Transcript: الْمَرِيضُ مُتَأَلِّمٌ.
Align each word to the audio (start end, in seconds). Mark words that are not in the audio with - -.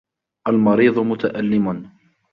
الْمَرِيضُ 0.47 0.99
مُتَأَلِّمٌ. 0.99 1.89